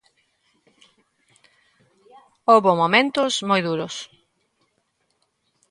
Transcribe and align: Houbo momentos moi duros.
Houbo 2.49 2.71
momentos 2.81 3.31
moi 3.49 3.61
duros. 3.67 3.95